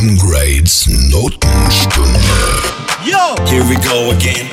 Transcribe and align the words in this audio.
Sam 0.00 0.16
Grades 0.16 0.86
Notenstunde. 1.10 2.20
Yo! 3.04 3.34
Here 3.44 3.62
we 3.68 3.76
go 3.84 4.10
again. 4.12 4.48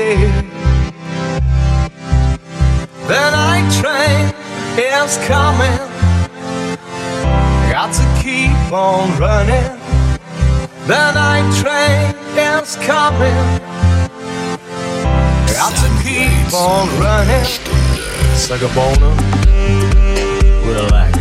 Easy. 0.00 0.32
The 3.06 3.24
night 3.30 3.68
train 3.80 4.24
is 4.78 5.16
coming. 5.26 5.78
Got 7.70 7.92
to 7.94 8.06
keep 8.22 8.72
on 8.72 9.18
running. 9.18 9.70
The 10.86 11.12
night 11.12 11.48
train 11.60 12.14
is 12.36 12.76
coming. 12.76 13.40
Got 15.54 15.74
to 15.82 15.88
keep 16.02 16.54
on 16.54 16.88
running. 16.98 17.46
Sagabona, 18.44 19.10
relax. 20.66 21.16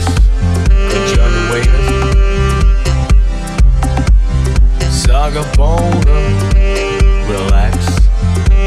Good 0.90 1.06
Johnny 1.16 1.42
Wayne. 1.52 1.74
Sagabona, 5.04 6.18
relax. 7.30 7.69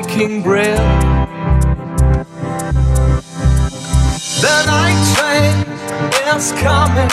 baking 0.00 0.42
bread. 0.42 0.78
The 4.40 4.56
night 4.66 5.00
train 5.14 5.54
is 6.34 6.52
coming. 6.52 7.10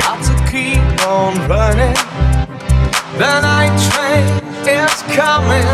Got 0.00 0.20
to 0.24 0.34
keep 0.50 1.06
on 1.06 1.34
running. 1.48 1.96
The 3.18 3.40
night 3.40 3.76
train 3.90 4.24
is 4.66 5.02
coming. 5.14 5.68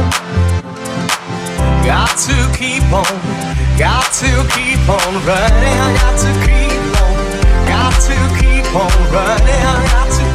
Got 1.87 2.16
to 2.27 2.37
keep 2.56 2.84
on, 2.93 3.16
got 3.78 4.12
to 4.22 4.31
keep 4.55 4.82
on 4.88 5.12
running. 5.27 5.82
Got 6.03 6.19
to 6.25 6.32
keep 6.47 6.82
on, 7.03 7.15
got 7.69 7.94
to 8.09 8.16
keep 8.41 8.66
on 8.75 9.12
running. 9.12 9.62
Got 9.91 10.11
to 10.19 10.31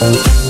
Thank 0.00 0.43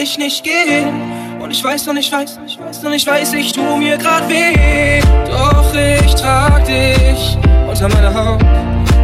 Dich 0.00 0.18
nicht 0.18 0.44
gehen. 0.44 1.40
Und 1.40 1.50
ich 1.50 1.62
weiß 1.62 1.88
und 1.88 1.96
ich 1.96 2.10
weiß, 2.10 2.38
ich 2.46 2.58
weiß 2.58 2.84
und 2.84 2.92
ich 2.92 3.06
weiß, 3.06 3.32
ich 3.34 3.52
tu 3.52 3.76
mir 3.76 3.96
grad 3.96 4.28
weh. 4.28 5.00
Doch 5.26 5.74
ich 5.74 6.14
trag 6.14 6.64
dich 6.64 7.36
unter 7.68 7.88
meiner 7.88 8.14
Haut. 8.14 8.40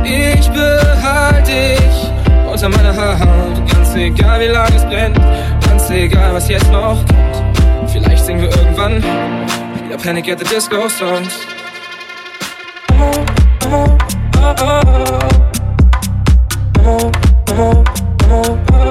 Ich 0.04 0.48
behalte 0.50 1.50
dich 1.50 2.50
unter 2.50 2.68
meiner 2.68 2.96
Haut. 2.96 3.72
Ganz 3.72 3.94
egal 3.94 4.40
wie 4.40 4.46
lange 4.46 4.76
es 4.76 4.84
brennt, 4.84 5.18
ganz 5.66 5.90
egal 5.90 6.34
was 6.34 6.48
jetzt 6.48 6.70
noch 6.70 6.98
kommt. 7.06 7.90
Vielleicht 7.90 8.24
singen 8.24 8.42
wir 8.42 8.50
irgendwann 8.56 9.02
wieder 9.96 10.02
Panic 10.02 10.28
at 10.28 10.38
the 10.38 10.44
Disco 10.44 10.88
Songs. 10.88 11.46
Oh, 12.92 13.26
oh, 13.62 13.98
oh, 14.36 14.54
oh. 14.60 15.18
Oh, 16.78 17.12
oh, 17.48 17.84
oh, 18.30 18.58
oh. 18.72 18.85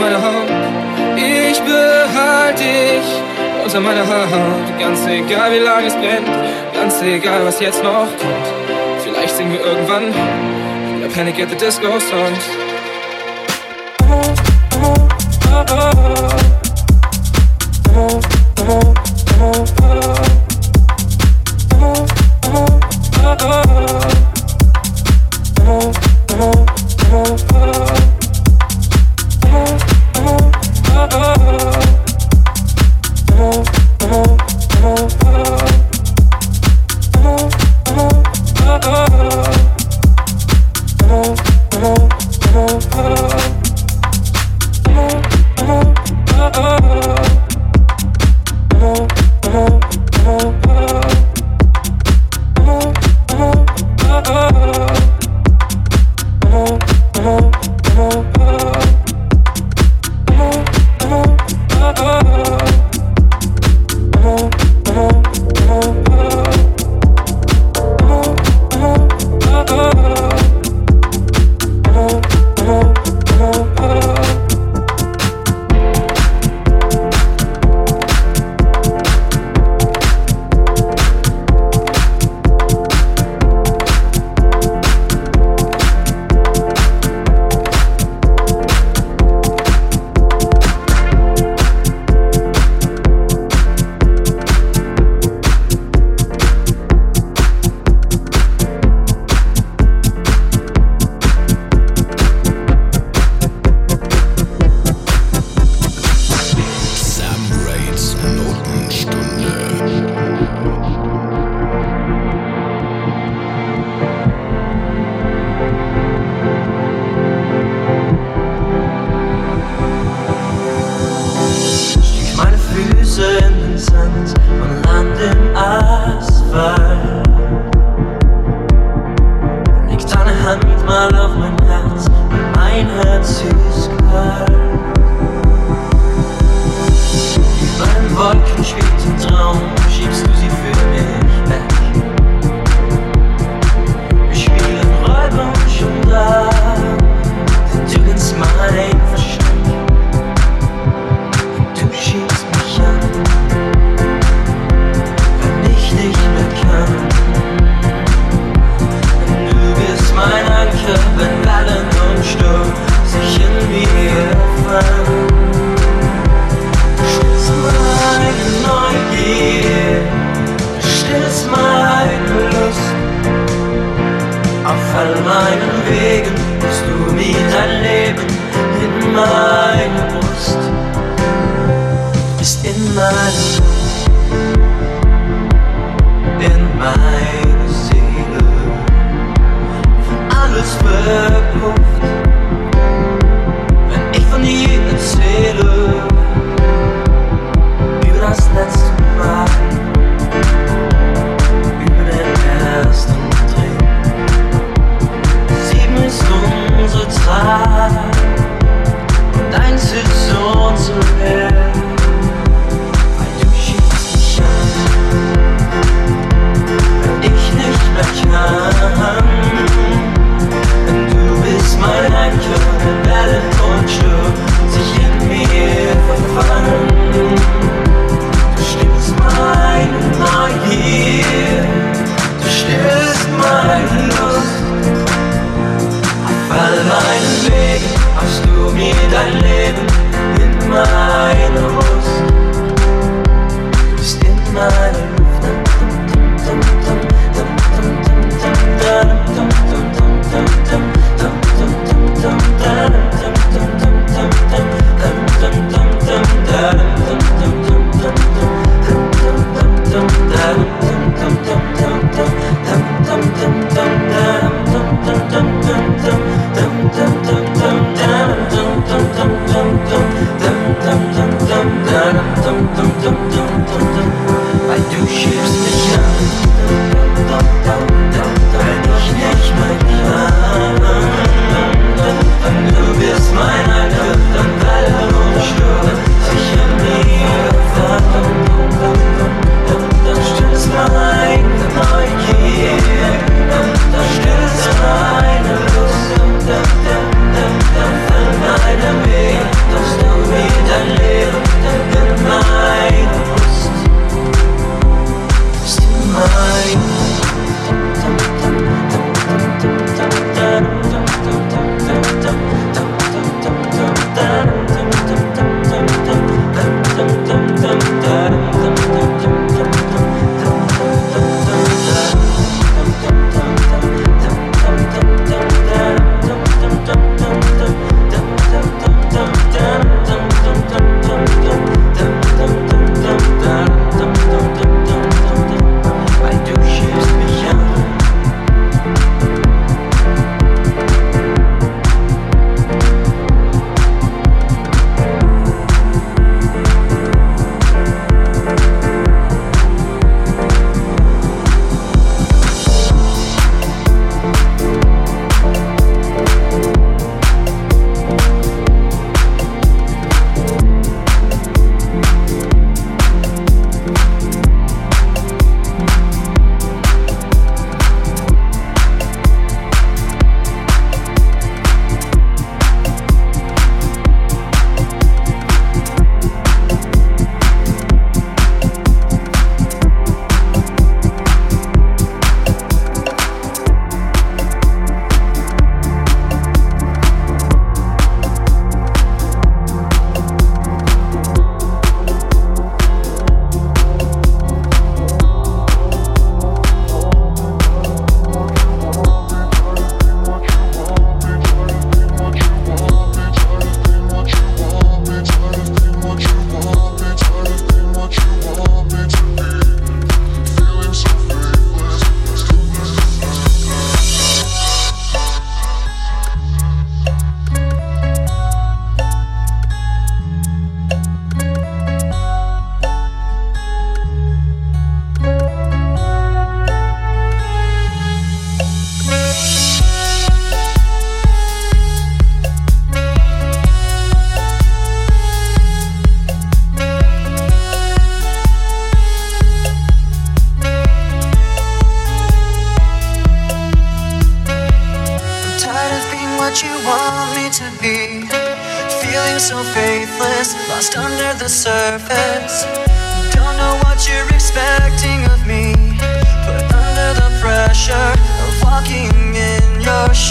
unter 0.00 0.22
Haut. 0.22 0.50
Ich 1.16 1.60
behalte 1.60 2.62
dich 2.62 3.08
unter 3.64 3.80
meiner 3.80 4.06
Haut. 4.06 4.78
Ganz 4.78 5.06
egal, 5.06 5.52
wie 5.52 5.58
lange 5.58 5.86
es 5.86 5.94
brennt, 5.94 6.28
ganz 6.74 7.02
egal, 7.02 7.44
was 7.44 7.60
jetzt 7.60 7.82
noch 7.82 8.08
kommt. 8.18 8.46
Vielleicht 9.02 9.36
singen 9.36 9.52
wir 9.52 9.60
irgendwann 9.60 10.14
wieder 10.96 11.08
Panic 11.14 11.40
at 11.40 11.50
the 11.50 11.56
Disco 11.56 11.98
Songs. 11.98 12.44
Oh, 14.08 14.34
oh, 14.82 15.06
oh, 15.50 15.64
oh. 15.70 16.36
Oh, 17.98 18.20
oh, 18.68 18.94
oh, 19.40 19.64
oh. 19.80 20.26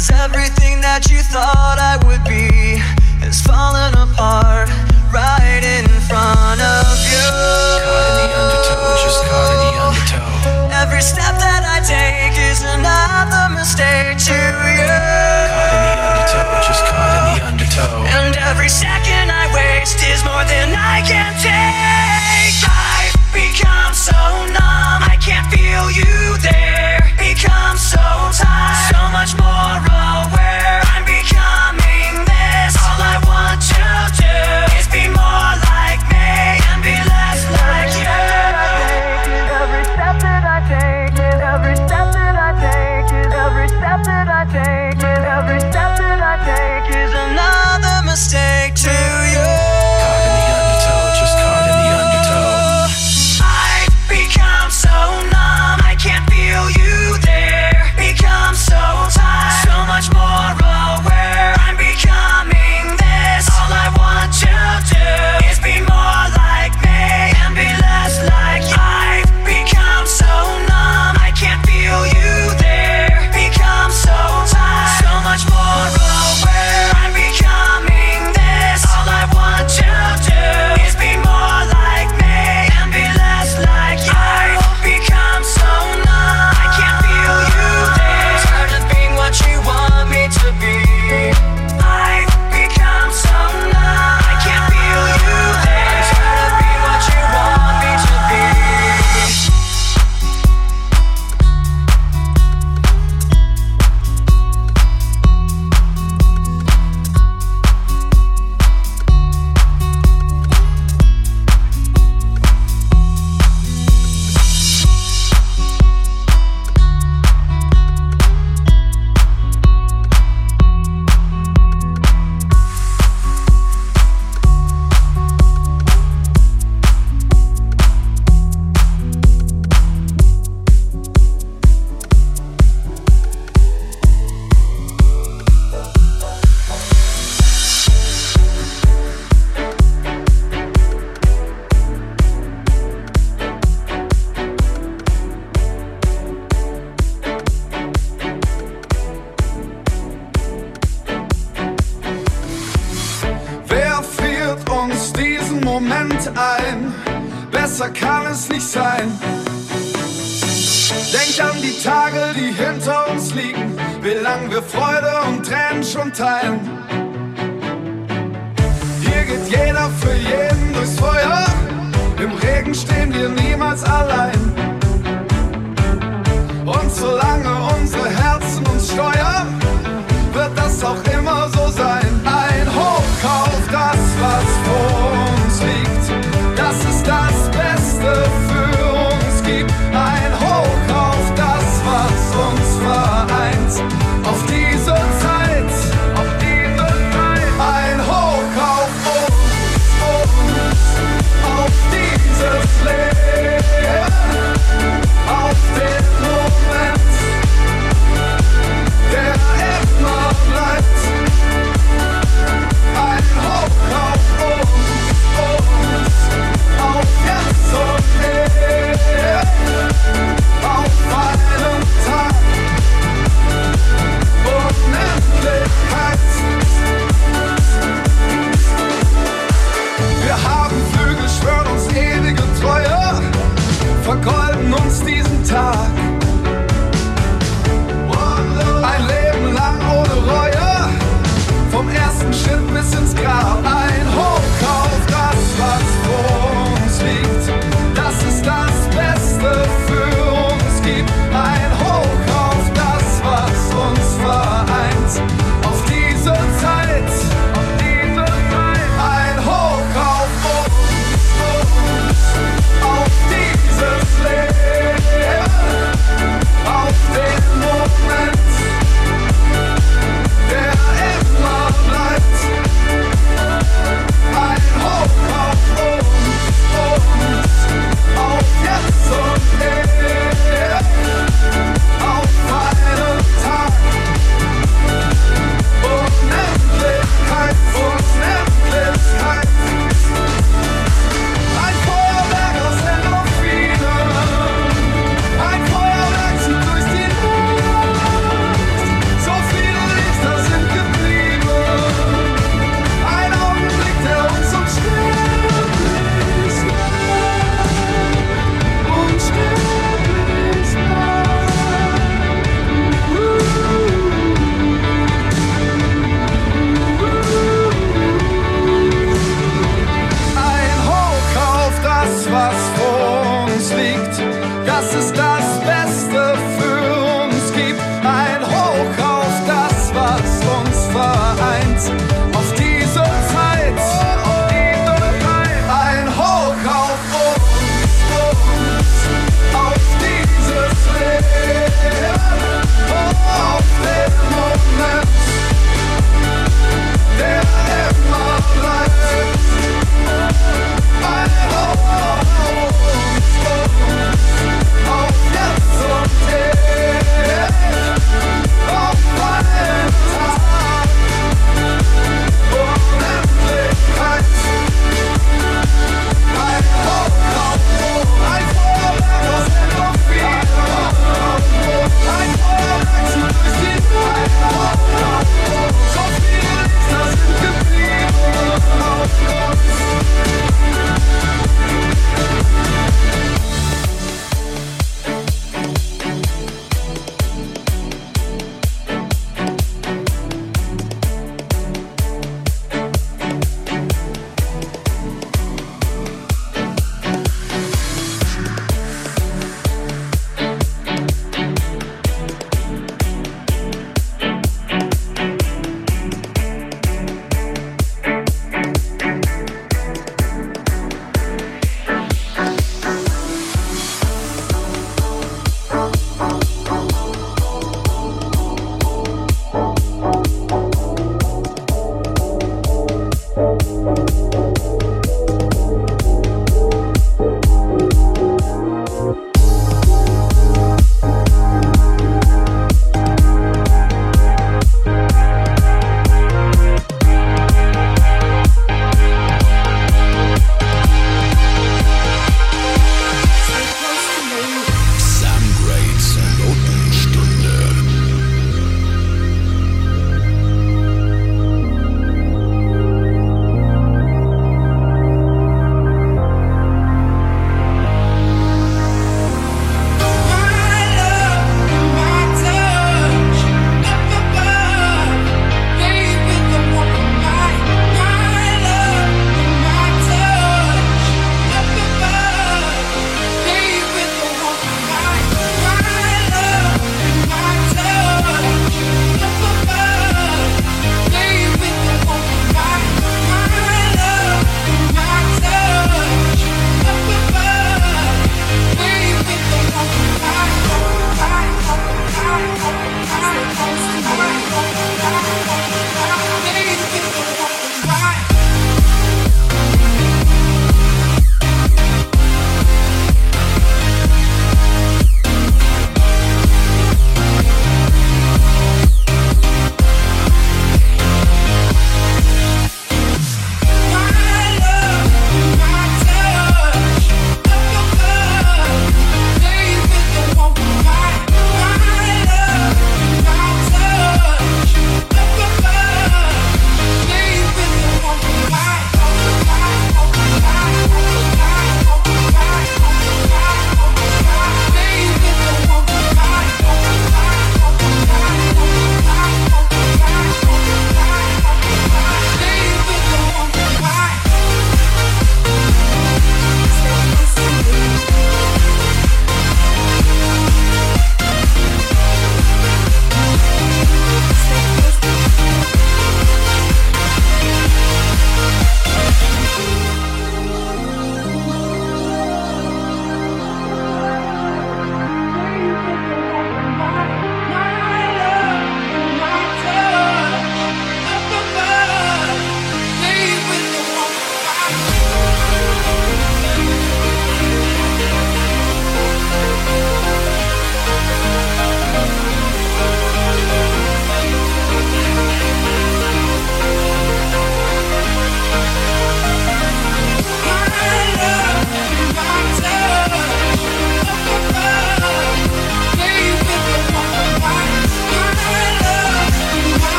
Cause 0.00 0.12
everything 0.12 0.80
that 0.80 1.10
you 1.10 1.18
thought 1.20 1.76
I 1.76 2.00
would 2.08 2.24
be 2.24 2.80
has 3.20 3.42
fallen 3.44 3.79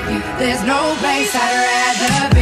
with 0.00 0.12
you. 0.12 0.20
There's 0.38 0.62
no 0.64 0.94
place 1.00 1.34
I'd 1.34 2.00
rather 2.00 2.34
be. 2.34 2.39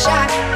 shot. 0.00 0.49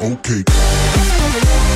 okay. 0.00 1.69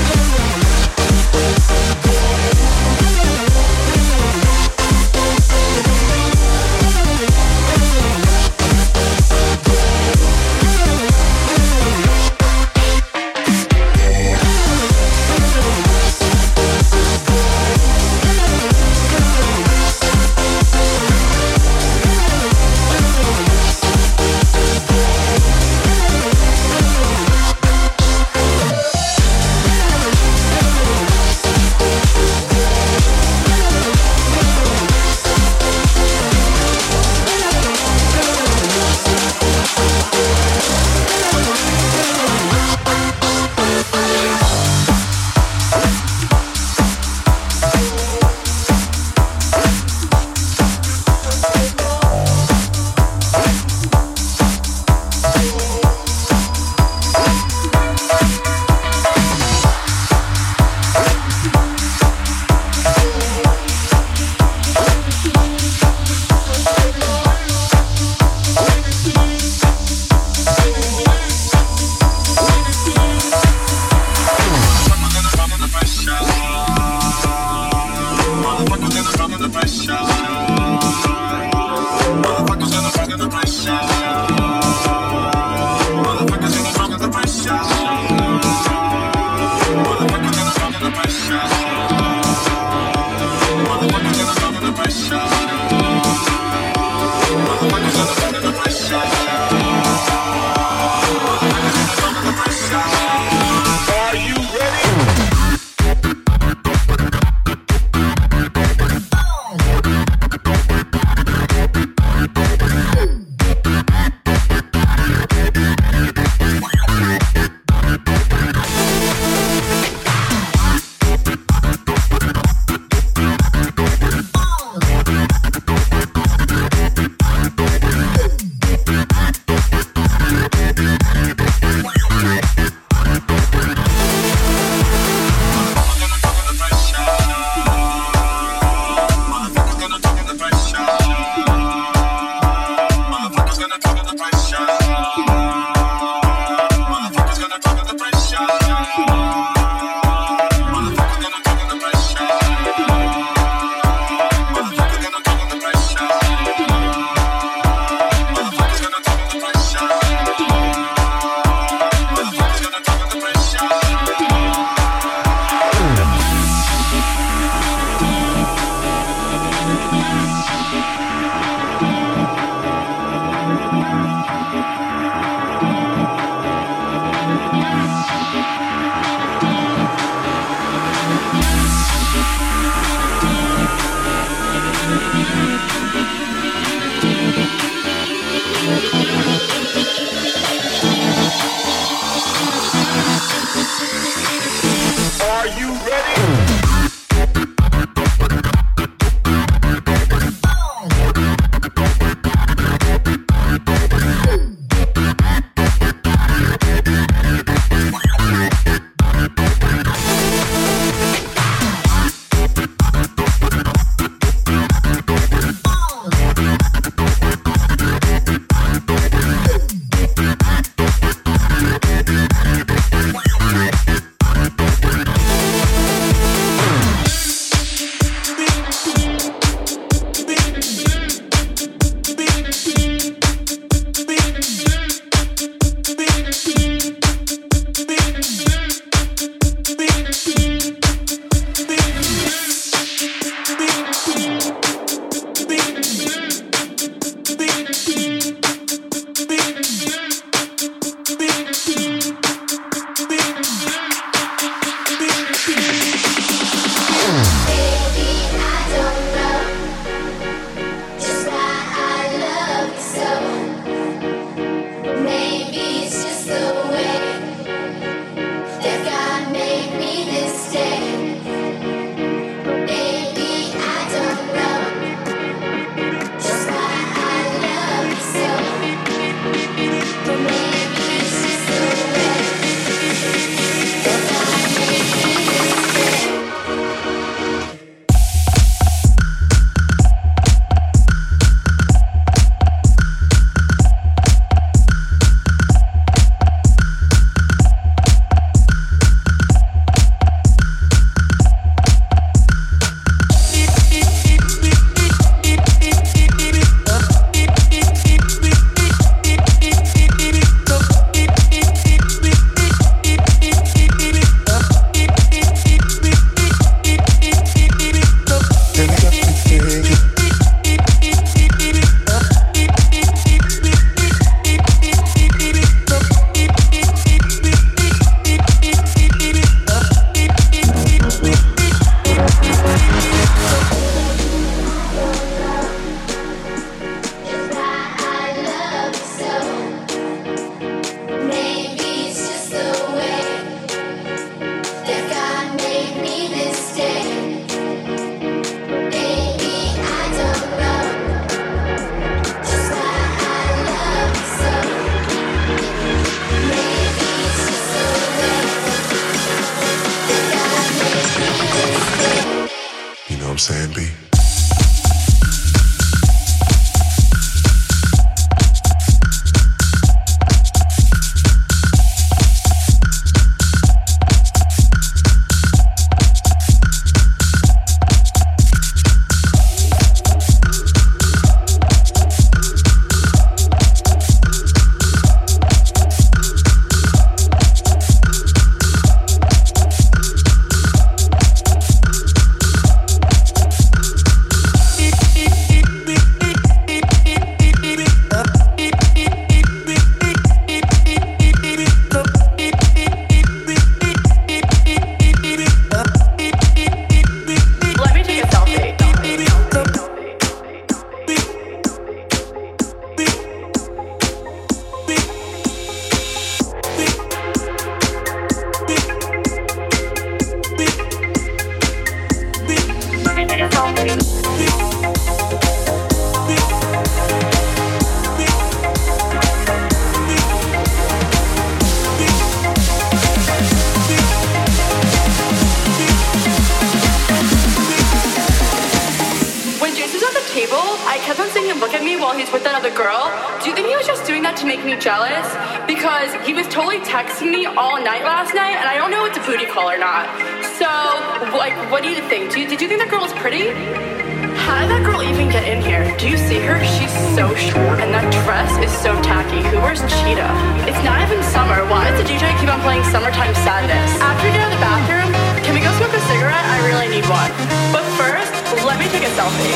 Tacky. 459.05 459.29
Who 459.29 459.41
wears 459.41 459.61
cheetah? 459.61 460.13
It's 460.49 460.63
not 460.65 460.81
even 460.83 461.03
summer. 461.03 461.45
Why 461.47 461.71
does 461.71 461.83
the 461.83 461.87
DJ 461.89 462.19
keep 462.21 462.29
on 462.29 462.41
playing 462.41 462.65
Summertime 462.65 463.15
Sadness? 463.15 463.81
After 463.81 464.07
we 464.07 464.13
get 464.13 464.21
out 464.21 464.33
of 464.33 464.39
the 464.39 464.45
bathroom, 464.45 464.93
can 465.25 465.35
we 465.35 465.41
go 465.41 465.53
smoke 465.57 465.73
a 465.73 465.81
cigarette? 465.89 466.25
I 466.25 466.47
really 466.47 466.69
need 466.69 466.87
one. 466.89 467.11
But 467.53 467.65
first, 467.77 468.13
let 468.45 468.59
me 468.59 468.69
take 468.69 468.83
a 468.83 468.93
selfie. 468.97 469.35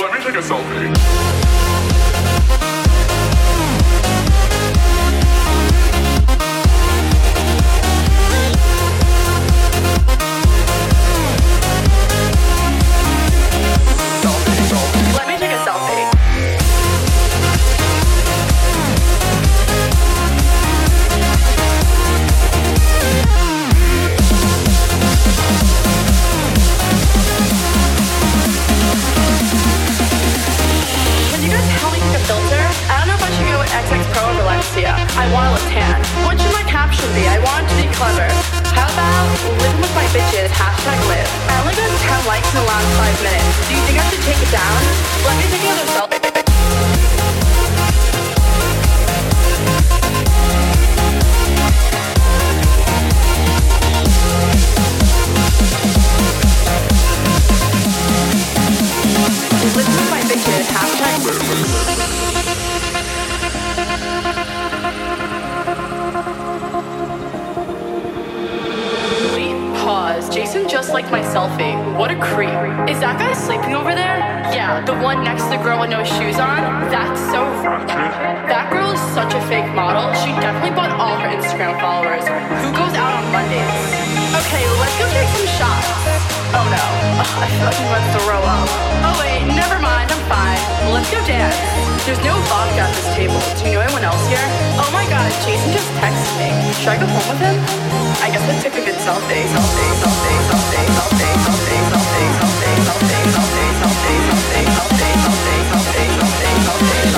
Let 0.00 0.12
me 0.12 0.24
take 0.24 0.34
a 0.34 0.42
selfie. 0.42 1.27
I 35.18 35.26
want 35.34 35.58
to 35.58 35.62
tan. 35.74 35.98
What 36.22 36.38
should 36.38 36.54
my 36.54 36.62
caption 36.70 37.10
be? 37.10 37.26
I 37.26 37.42
want 37.42 37.66
to 37.66 37.74
be 37.74 37.90
clever. 37.98 38.30
How 38.70 38.86
about 38.86 39.26
living 39.58 39.82
with 39.82 39.90
my 39.90 40.06
bitches, 40.14 40.46
hashtag 40.54 40.94
live. 41.10 41.26
I 41.50 41.58
only 41.58 41.74
got 41.74 41.90
10 41.90 42.30
likes 42.30 42.46
in 42.54 42.62
the 42.62 42.66
last 42.70 42.86
5 43.18 43.26
minutes. 43.26 43.66
Do 43.66 43.74
you 43.74 43.82
think 43.82 43.98
I 43.98 44.04
should 44.14 44.22
take 44.22 44.38
it 44.38 44.52
down? 44.54 44.78
Let 45.26 45.34
me 45.42 45.44
take 45.50 45.64
another 45.66 45.90
selfie. 45.90 46.07
Selfie. 71.28 71.76
What 71.96 72.10
a 72.10 72.16
creep. 72.16 72.56
Is 72.88 73.00
that 73.04 73.20
guy 73.20 73.36
sleeping 73.36 73.76
over 73.76 73.92
there? 73.92 74.16
Yeah, 74.48 74.80
the 74.80 74.96
one 74.96 75.20
next 75.20 75.44
to 75.52 75.56
the 75.56 75.60
girl 75.60 75.80
with 75.84 75.92
no 75.92 76.00
shoes 76.00 76.40
on? 76.40 76.88
That's 76.88 77.20
so 77.28 77.44
ratchet. 77.60 78.48
That 78.48 78.72
girl 78.72 78.96
is 78.96 79.02
such 79.12 79.36
a 79.36 79.40
fake 79.44 79.68
model. 79.76 80.08
She 80.24 80.32
definitely 80.40 80.72
bought 80.72 80.92
all 80.96 81.20
her 81.20 81.28
Instagram 81.28 81.76
followers. 81.84 82.24
Who 82.64 82.68
goes 82.72 82.96
out 82.96 83.12
on 83.12 83.24
Mondays? 83.28 83.68
Okay, 84.40 84.64
let's 84.80 84.96
go 84.96 85.04
take 85.12 85.28
some 85.36 85.48
shots. 85.60 85.88
Oh 86.56 86.64
no. 86.72 86.84
Ugh, 87.20 87.32
I 87.44 87.48
fucking 87.60 87.86
want 87.92 88.02
to 88.08 88.10
throw 88.24 88.40
up. 88.40 88.68
Oh 89.04 89.14
wait, 89.20 89.44
never 89.52 89.76
mind. 89.84 90.08
I'm 90.08 90.24
fine. 90.32 90.60
Let's 90.96 91.12
go 91.12 91.20
dance. 91.28 91.56
There's 92.08 92.20
no 92.24 92.32
vodka 92.48 92.88
at 92.88 92.92
this 92.96 93.08
table. 93.12 93.36
Do 93.60 93.68
you 93.68 93.76
know 93.76 93.84
anyone 93.84 94.00
else 94.00 94.24
here? 94.32 94.40
Oh 95.08 95.10
god, 95.10 95.32
Jason 95.40 95.72
just 95.72 95.88
texted 95.96 96.36
me. 96.36 96.52
Should 96.84 96.92
I 96.92 97.00
go 97.00 97.06
home 97.08 97.24
with 97.32 97.40
him? 97.40 97.56
I 98.20 98.28
guess 98.28 98.44
let's 98.44 98.60
take 98.62 98.76
a 98.76 98.84
good 98.84 99.00
selfie. 99.00 99.48
Selfie, 99.48 99.88
selfie, 100.04 100.36
selfie, 100.44 100.84
selfie, 100.84 101.32
selfie, 101.48 101.80
selfie, 101.88 102.28
selfie, 102.28 102.76
selfie, 102.76 103.32
selfie, 103.32 103.72
selfie, 103.72 103.88
selfie, 103.88 104.68
selfie, 104.68 105.08
selfie, 105.08 105.48
selfie, 105.48 106.04
selfie, 106.20 106.52
selfie, 106.68 107.08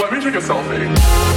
Let 0.00 0.10
me 0.10 0.18
take 0.18 0.34
a 0.34 0.42
selfie. 0.42 1.29